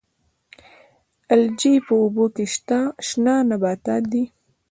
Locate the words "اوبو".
2.01-2.25